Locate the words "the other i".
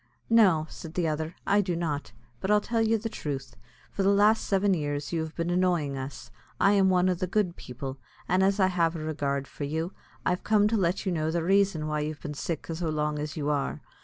0.95-1.61